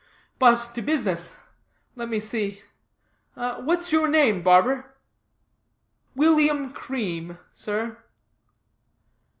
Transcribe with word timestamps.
But 0.39 0.71
to 0.73 0.81
business. 0.81 1.41
Let 1.95 2.09
me 2.09 2.19
see. 2.19 2.63
What's 3.35 3.91
your 3.91 4.07
name, 4.07 4.41
barber?" 4.41 4.95
"William 6.15 6.71
Cream, 6.73 7.37
sir." 7.51 8.03